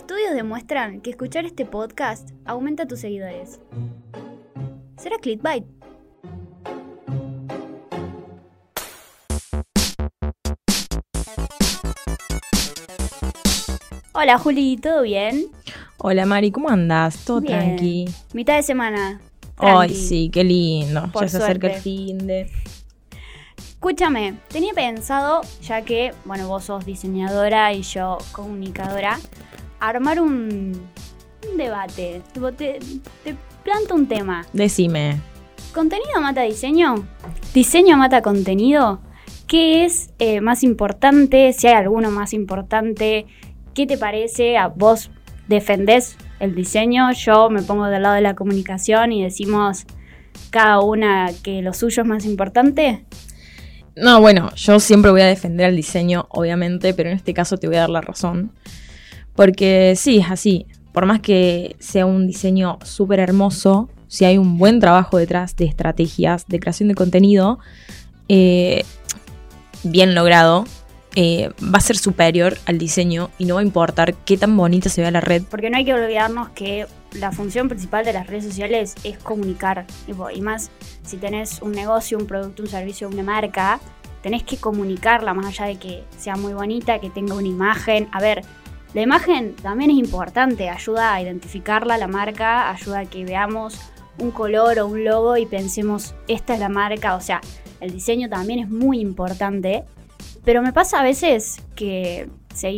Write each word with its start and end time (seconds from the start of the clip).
Estudios 0.00 0.34
demuestran 0.34 1.02
que 1.02 1.10
escuchar 1.10 1.44
este 1.44 1.66
podcast 1.66 2.30
aumenta 2.46 2.86
tus 2.86 3.00
seguidores. 3.00 3.60
¿Será 4.96 5.18
clickbait? 5.18 5.66
Hola 14.14 14.38
Juli, 14.38 14.78
¿todo 14.78 15.02
bien? 15.02 15.48
Hola 15.98 16.24
Mari, 16.24 16.50
¿cómo 16.50 16.70
andas? 16.70 17.22
Todo 17.26 17.42
Bien. 17.42 17.58
tranqui. 17.58 18.08
Mitad 18.32 18.56
de 18.56 18.62
semana. 18.62 19.20
Ay, 19.58 19.94
sí, 19.94 20.30
qué 20.32 20.42
lindo. 20.42 21.10
Por 21.12 21.24
ya 21.24 21.28
se 21.28 21.36
acerca 21.36 21.66
el 21.66 21.72
suerte. 21.74 21.82
fin 21.82 22.26
de. 22.26 22.50
Escúchame, 23.58 24.34
tenía 24.48 24.72
pensado, 24.72 25.42
ya 25.62 25.82
que, 25.82 26.14
bueno, 26.24 26.48
vos 26.48 26.64
sos 26.64 26.86
diseñadora 26.86 27.74
y 27.74 27.82
yo 27.82 28.16
comunicadora, 28.32 29.18
armar 29.80 30.20
un, 30.20 30.80
un 31.50 31.56
debate. 31.56 32.22
Tipo, 32.32 32.52
te, 32.52 32.78
te 33.24 33.34
planto 33.64 33.94
un 33.94 34.06
tema. 34.06 34.46
Decime. 34.52 35.20
¿Contenido 35.74 36.20
mata 36.20 36.42
diseño? 36.42 37.06
¿Diseño 37.54 37.96
mata 37.96 38.22
contenido? 38.22 39.00
¿Qué 39.46 39.84
es 39.84 40.10
eh, 40.18 40.40
más 40.40 40.62
importante? 40.62 41.52
Si 41.52 41.66
hay 41.66 41.74
alguno 41.74 42.10
más 42.10 42.32
importante, 42.32 43.26
¿qué 43.74 43.86
te 43.86 43.98
parece? 43.98 44.56
¿A 44.56 44.68
vos 44.68 45.10
defendés 45.48 46.16
el 46.38 46.54
diseño? 46.54 47.12
Yo 47.12 47.50
me 47.50 47.62
pongo 47.62 47.86
del 47.86 48.02
lado 48.02 48.14
de 48.14 48.20
la 48.20 48.34
comunicación 48.34 49.12
y 49.12 49.22
decimos 49.22 49.86
cada 50.50 50.80
una 50.80 51.30
que 51.42 51.62
lo 51.62 51.72
suyo 51.72 52.02
es 52.02 52.08
más 52.08 52.24
importante. 52.24 53.04
No, 53.96 54.20
bueno, 54.20 54.54
yo 54.54 54.80
siempre 54.80 55.10
voy 55.10 55.20
a 55.20 55.26
defender 55.26 55.70
el 55.70 55.76
diseño, 55.76 56.26
obviamente, 56.30 56.94
pero 56.94 57.10
en 57.10 57.16
este 57.16 57.34
caso 57.34 57.58
te 57.58 57.66
voy 57.66 57.76
a 57.76 57.80
dar 57.80 57.90
la 57.90 58.00
razón. 58.00 58.52
Porque 59.40 59.94
sí, 59.96 60.18
es 60.18 60.30
así. 60.30 60.66
Por 60.92 61.06
más 61.06 61.20
que 61.20 61.74
sea 61.78 62.04
un 62.04 62.26
diseño 62.26 62.78
súper 62.84 63.20
hermoso, 63.20 63.88
si 64.06 64.26
hay 64.26 64.36
un 64.36 64.58
buen 64.58 64.80
trabajo 64.80 65.16
detrás 65.16 65.56
de 65.56 65.64
estrategias 65.64 66.46
de 66.46 66.60
creación 66.60 66.90
de 66.90 66.94
contenido, 66.94 67.58
eh, 68.28 68.84
bien 69.82 70.14
logrado, 70.14 70.66
eh, 71.14 71.48
va 71.64 71.78
a 71.78 71.80
ser 71.80 71.96
superior 71.96 72.58
al 72.66 72.76
diseño 72.76 73.30
y 73.38 73.46
no 73.46 73.54
va 73.54 73.62
a 73.62 73.64
importar 73.64 74.12
qué 74.12 74.36
tan 74.36 74.54
bonita 74.58 74.90
se 74.90 75.00
vea 75.00 75.10
la 75.10 75.22
red. 75.22 75.42
Porque 75.50 75.70
no 75.70 75.78
hay 75.78 75.86
que 75.86 75.94
olvidarnos 75.94 76.50
que 76.50 76.84
la 77.14 77.32
función 77.32 77.70
principal 77.70 78.04
de 78.04 78.12
las 78.12 78.26
redes 78.26 78.44
sociales 78.44 78.94
es 79.04 79.16
comunicar. 79.16 79.86
Y 80.34 80.40
más 80.42 80.70
si 81.02 81.16
tenés 81.16 81.62
un 81.62 81.72
negocio, 81.72 82.18
un 82.18 82.26
producto, 82.26 82.62
un 82.62 82.68
servicio, 82.68 83.08
una 83.08 83.22
marca, 83.22 83.80
tenés 84.22 84.42
que 84.42 84.58
comunicarla 84.58 85.32
más 85.32 85.46
allá 85.46 85.64
de 85.64 85.76
que 85.76 86.04
sea 86.18 86.36
muy 86.36 86.52
bonita, 86.52 86.98
que 86.98 87.08
tenga 87.08 87.32
una 87.32 87.48
imagen. 87.48 88.06
A 88.12 88.20
ver, 88.20 88.42
la 88.92 89.02
imagen 89.02 89.54
también 89.54 89.90
es 89.90 89.98
importante, 89.98 90.68
ayuda 90.68 91.14
a 91.14 91.22
identificarla, 91.22 91.96
la 91.96 92.08
marca, 92.08 92.70
ayuda 92.70 93.00
a 93.00 93.04
que 93.04 93.24
veamos 93.24 93.78
un 94.18 94.32
color 94.32 94.78
o 94.80 94.86
un 94.86 95.04
logo 95.04 95.36
y 95.36 95.46
pensemos, 95.46 96.14
esta 96.26 96.54
es 96.54 96.60
la 96.60 96.68
marca. 96.68 97.14
O 97.14 97.20
sea, 97.20 97.40
el 97.80 97.92
diseño 97.92 98.28
también 98.28 98.58
es 98.58 98.68
muy 98.68 99.00
importante. 99.00 99.84
Pero 100.44 100.62
me 100.62 100.72
pasa 100.72 101.00
a 101.00 101.02
veces 101.02 101.62
que 101.76 102.28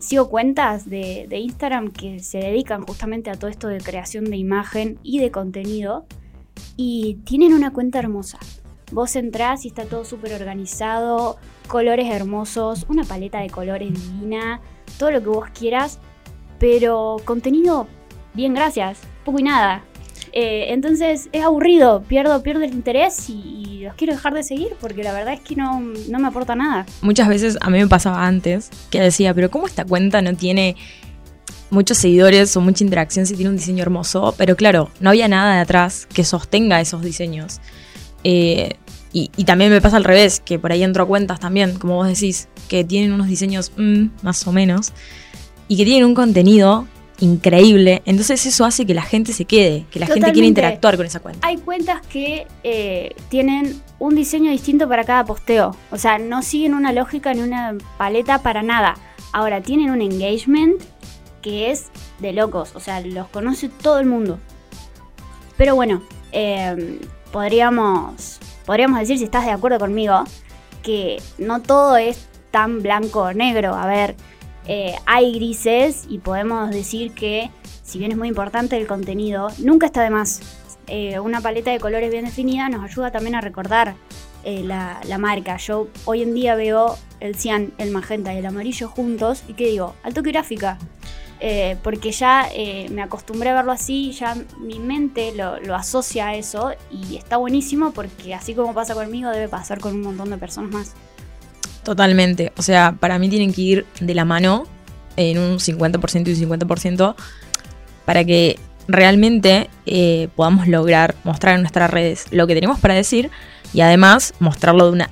sigo 0.00 0.28
cuentas 0.28 0.88
de, 0.88 1.26
de 1.28 1.38
Instagram 1.38 1.90
que 1.90 2.20
se 2.20 2.38
dedican 2.38 2.82
justamente 2.82 3.30
a 3.30 3.34
todo 3.34 3.50
esto 3.50 3.68
de 3.68 3.78
creación 3.78 4.24
de 4.24 4.36
imagen 4.36 4.98
y 5.02 5.20
de 5.20 5.30
contenido 5.30 6.06
y 6.76 7.14
tienen 7.24 7.54
una 7.54 7.72
cuenta 7.72 7.98
hermosa. 7.98 8.38
Vos 8.92 9.16
entrás 9.16 9.64
y 9.64 9.68
está 9.68 9.86
todo 9.86 10.04
súper 10.04 10.34
organizado, 10.34 11.38
colores 11.66 12.12
hermosos, 12.12 12.84
una 12.88 13.04
paleta 13.04 13.40
de 13.40 13.48
colores 13.50 13.92
divina, 13.92 14.60
todo 14.98 15.10
lo 15.10 15.20
que 15.20 15.28
vos 15.28 15.48
quieras, 15.58 15.98
pero 16.58 17.16
contenido, 17.24 17.86
bien, 18.34 18.54
gracias, 18.54 19.00
poco 19.24 19.38
y 19.38 19.42
nada. 19.42 19.82
Eh, 20.36 20.72
entonces 20.72 21.28
es 21.30 21.44
aburrido, 21.44 22.02
pierdo, 22.02 22.42
pierdo 22.42 22.64
el 22.64 22.72
interés 22.72 23.30
y, 23.30 23.82
los 23.84 23.94
quiero 23.94 24.14
dejar 24.14 24.32
de 24.32 24.42
seguir 24.42 24.68
porque 24.80 25.04
la 25.04 25.12
verdad 25.12 25.34
es 25.34 25.40
que 25.40 25.54
no, 25.56 25.80
no 25.80 26.18
me 26.18 26.26
aporta 26.26 26.54
nada. 26.56 26.86
Muchas 27.02 27.28
veces 27.28 27.58
a 27.60 27.68
mí 27.68 27.78
me 27.78 27.86
pasaba 27.86 28.26
antes 28.26 28.70
que 28.90 28.98
decía, 29.00 29.34
pero 29.34 29.50
¿cómo 29.50 29.66
esta 29.66 29.84
cuenta 29.84 30.22
no 30.22 30.34
tiene 30.34 30.74
muchos 31.70 31.98
seguidores 31.98 32.56
o 32.56 32.62
mucha 32.62 32.82
interacción 32.82 33.26
si 33.26 33.34
tiene 33.34 33.50
un 33.50 33.56
diseño 33.56 33.82
hermoso? 33.82 34.34
Pero 34.38 34.56
claro, 34.56 34.90
no 35.00 35.10
había 35.10 35.28
nada 35.28 35.56
de 35.56 35.60
atrás 35.60 36.08
que 36.12 36.24
sostenga 36.24 36.80
esos 36.80 37.02
diseños. 37.02 37.60
Eh, 38.24 38.76
y, 39.14 39.30
y 39.36 39.44
también 39.44 39.70
me 39.70 39.80
pasa 39.80 39.96
al 39.96 40.04
revés, 40.04 40.40
que 40.40 40.58
por 40.58 40.72
ahí 40.72 40.82
entro 40.82 41.04
a 41.04 41.06
cuentas 41.06 41.40
también, 41.40 41.78
como 41.78 41.94
vos 41.94 42.08
decís, 42.08 42.48
que 42.68 42.84
tienen 42.84 43.12
unos 43.12 43.28
diseños 43.28 43.72
mm, 43.76 44.08
más 44.22 44.46
o 44.46 44.52
menos 44.52 44.92
y 45.68 45.78
que 45.78 45.84
tienen 45.84 46.04
un 46.04 46.14
contenido 46.14 46.86
increíble. 47.20 48.02
Entonces 48.06 48.44
eso 48.44 48.64
hace 48.64 48.86
que 48.86 48.94
la 48.94 49.02
gente 49.02 49.32
se 49.32 49.44
quede, 49.44 49.86
que 49.90 50.00
la 50.00 50.06
gente 50.06 50.32
quiera 50.32 50.46
interactuar 50.46 50.96
con 50.96 51.06
esa 51.06 51.20
cuenta. 51.20 51.46
Hay 51.46 51.58
cuentas 51.58 52.04
que 52.06 52.46
eh, 52.62 53.14
tienen 53.28 53.80
un 53.98 54.14
diseño 54.14 54.50
distinto 54.50 54.88
para 54.88 55.04
cada 55.04 55.24
posteo. 55.24 55.76
O 55.90 55.98
sea, 55.98 56.18
no 56.18 56.42
siguen 56.42 56.74
una 56.74 56.92
lógica 56.92 57.32
ni 57.34 57.40
una 57.42 57.76
paleta 57.96 58.42
para 58.42 58.62
nada. 58.62 58.96
Ahora, 59.32 59.62
tienen 59.62 59.90
un 59.90 60.02
engagement 60.02 60.82
que 61.42 61.70
es 61.70 61.86
de 62.20 62.32
locos. 62.32 62.72
O 62.74 62.80
sea, 62.80 63.00
los 63.00 63.28
conoce 63.28 63.68
todo 63.68 63.98
el 63.98 64.06
mundo. 64.06 64.38
Pero 65.56 65.76
bueno, 65.76 66.02
eh, 66.32 66.98
podríamos, 67.32 68.38
podríamos 68.66 68.98
decir, 68.98 69.18
si 69.18 69.24
estás 69.24 69.44
de 69.44 69.50
acuerdo 69.52 69.78
conmigo, 69.78 70.24
que 70.82 71.20
no 71.38 71.62
todo 71.62 71.96
es 71.96 72.28
tan 72.50 72.82
blanco 72.82 73.22
o 73.22 73.32
negro. 73.32 73.74
A 73.74 73.86
ver, 73.86 74.16
eh, 74.66 74.94
hay 75.06 75.34
grises 75.34 76.06
y 76.08 76.18
podemos 76.18 76.70
decir 76.70 77.12
que, 77.12 77.50
si 77.82 77.98
bien 77.98 78.12
es 78.12 78.18
muy 78.18 78.28
importante 78.28 78.76
el 78.76 78.86
contenido, 78.86 79.48
nunca 79.58 79.86
está 79.86 80.02
de 80.02 80.10
más 80.10 80.40
eh, 80.86 81.18
una 81.18 81.40
paleta 81.40 81.70
de 81.70 81.80
colores 81.80 82.10
bien 82.10 82.26
definida 82.26 82.68
nos 82.68 82.84
ayuda 82.84 83.10
también 83.10 83.34
a 83.34 83.40
recordar 83.40 83.94
eh, 84.44 84.62
la, 84.62 85.18
marca. 85.18 85.56
Yo 85.56 85.88
hoy 86.04 86.22
en 86.22 86.34
día 86.34 86.54
veo 86.54 86.98
el 87.20 87.34
cian, 87.34 87.72
el 87.78 87.90
magenta 87.90 88.34
y 88.34 88.38
el 88.38 88.46
amarillo 88.46 88.88
juntos 88.88 89.42
y 89.48 89.54
¿qué 89.54 89.68
digo? 89.68 89.94
Al 90.02 90.12
toque 90.12 90.32
gráfica. 90.32 90.78
Eh, 91.46 91.76
porque 91.82 92.10
ya 92.10 92.48
eh, 92.54 92.86
me 92.90 93.02
acostumbré 93.02 93.50
a 93.50 93.54
verlo 93.54 93.70
así, 93.70 94.12
ya 94.12 94.34
mi 94.58 94.78
mente 94.78 95.34
lo, 95.36 95.74
asocia 95.74 96.28
a 96.28 96.34
eso 96.36 96.70
y 96.90 97.16
está 97.16 97.36
buenísimo 97.36 97.92
porque 97.92 98.34
así 98.34 98.54
como 98.54 98.72
pasa 98.72 98.94
conmigo 98.94 99.28
debe 99.28 99.46
pasar 99.46 99.78
con 99.78 99.92
un 99.92 100.00
montón 100.00 100.30
de 100.30 100.38
personas 100.38 100.70
más. 100.70 100.92
Totalmente. 101.82 102.50
O 102.56 102.62
sea, 102.62 102.96
para 102.98 103.18
mí 103.18 103.28
tienen 103.28 103.52
que 103.52 103.60
ir 103.60 103.86
de 104.00 104.14
la 104.14 104.24
mano 104.24 104.64
en 105.18 105.36
un 105.36 105.58
50% 105.58 106.28
y 106.28 106.44
un 106.44 106.58
50% 106.60 107.14
para 108.06 108.24
que 108.24 108.58
realmente 108.88 109.68
eh, 109.84 110.28
podamos 110.36 110.66
lograr 110.66 111.14
mostrar 111.24 111.56
en 111.56 111.60
nuestras 111.60 111.90
redes 111.90 112.24
lo 112.30 112.46
que 112.46 112.54
tenemos 112.54 112.80
para 112.80 112.94
decir 112.94 113.30
y 113.74 113.82
además 113.82 114.32
mostrarlo 114.38 114.86
de 114.86 114.92
una 114.92 115.10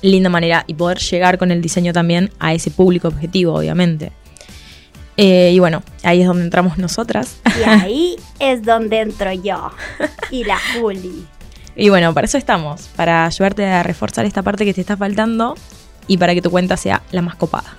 linda 0.00 0.28
manera 0.28 0.62
y 0.68 0.74
poder 0.74 0.98
llegar 0.98 1.38
con 1.38 1.50
el 1.50 1.60
diseño 1.60 1.92
también 1.92 2.30
a 2.38 2.54
ese 2.54 2.70
público 2.70 3.08
objetivo, 3.08 3.54
obviamente. 3.54 4.12
Eh, 5.16 5.50
y 5.52 5.58
bueno, 5.58 5.82
ahí 6.02 6.20
es 6.20 6.26
donde 6.26 6.44
entramos 6.44 6.78
nosotras. 6.78 7.36
Y 7.58 7.68
ahí 7.68 8.16
es 8.38 8.62
donde 8.62 9.00
entro 9.00 9.32
yo 9.32 9.70
y 10.30 10.44
la 10.44 10.58
Juli. 10.74 11.26
Y 11.74 11.88
bueno, 11.88 12.12
para 12.12 12.26
eso 12.26 12.38
estamos, 12.38 12.88
para 12.96 13.26
ayudarte 13.26 13.66
a 13.66 13.82
reforzar 13.82 14.24
esta 14.24 14.42
parte 14.42 14.64
que 14.64 14.74
te 14.74 14.80
está 14.80 14.96
faltando 14.96 15.54
y 16.06 16.18
para 16.18 16.34
que 16.34 16.42
tu 16.42 16.50
cuenta 16.50 16.76
sea 16.76 17.02
la 17.10 17.22
más 17.22 17.34
copada. 17.34 17.76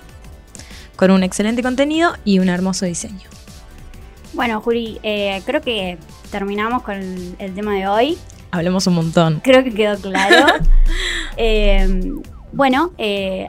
Con 0.96 1.10
un 1.10 1.22
excelente 1.22 1.62
contenido 1.62 2.12
y 2.24 2.38
un 2.38 2.48
hermoso 2.48 2.86
diseño. 2.86 3.28
Bueno, 4.32 4.60
Juli, 4.60 4.98
eh, 5.02 5.42
creo 5.46 5.60
que 5.60 5.98
terminamos 6.30 6.82
con 6.82 6.94
el, 6.94 7.36
el 7.38 7.54
tema 7.54 7.74
de 7.74 7.86
hoy. 7.86 8.18
Hablemos 8.50 8.86
un 8.86 8.94
montón. 8.94 9.40
Creo 9.44 9.62
que 9.64 9.72
quedó 9.72 9.98
claro. 9.98 10.46
Eh, 11.36 12.12
bueno, 12.52 12.92
eh, 12.98 13.48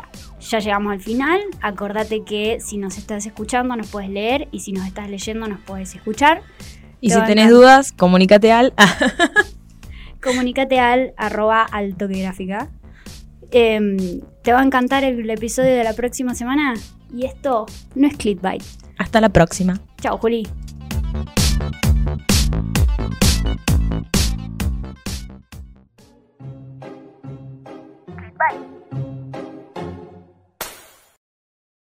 ya 0.50 0.60
llegamos 0.60 0.94
al 0.94 1.02
final. 1.02 1.42
Acordate 1.62 2.24
que 2.24 2.60
si 2.60 2.78
nos 2.78 2.98
estás 2.98 3.26
escuchando 3.26 3.76
nos 3.76 3.88
puedes 3.88 4.10
leer 4.10 4.48
y 4.52 4.60
si 4.60 4.72
nos 4.72 4.86
estás 4.86 5.10
leyendo 5.10 5.48
nos 5.48 5.60
puedes 5.60 5.94
escuchar. 5.96 6.42
Y 7.02 7.10
Te 7.10 7.16
si 7.16 7.20
a 7.20 7.26
tenés 7.26 7.50
dudas, 7.50 7.92
comunícate 7.92 8.52
al... 8.52 8.74
Comunícate 10.24 10.80
al 10.80 11.14
arroba 11.18 11.62
altográfica. 11.62 12.70
Eh, 13.52 14.22
¿Te 14.42 14.54
va 14.54 14.62
a 14.62 14.64
encantar 14.64 15.04
el 15.04 15.30
episodio 15.30 15.76
de 15.76 15.84
la 15.84 15.94
próxima 15.94 16.34
semana? 16.34 16.74
Y 17.14 17.26
esto 17.26 17.68
no 17.94 18.08
es 18.08 18.18
clickbait. 18.18 18.64
Hasta 18.98 19.22
la 19.22 19.30
próxima. 19.30 19.80
Chao, 20.02 20.18
Juli. 20.18 20.48